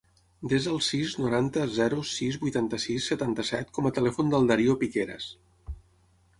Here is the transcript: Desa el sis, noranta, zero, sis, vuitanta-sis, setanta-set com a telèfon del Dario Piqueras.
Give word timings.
Desa 0.51 0.69
el 0.69 0.79
sis, 0.85 1.11
noranta, 1.25 1.65
zero, 1.75 1.99
sis, 2.13 2.39
vuitanta-sis, 2.45 3.11
setanta-set 3.13 3.71
com 3.79 3.91
a 3.91 3.95
telèfon 4.01 4.35
del 4.35 4.51
Dario 4.55 4.81
Piqueras. 4.85 5.33